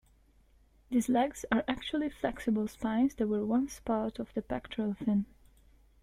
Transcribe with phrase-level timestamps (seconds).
[0.89, 5.27] These legs are actually flexible spines that were once part of the pectoral fin.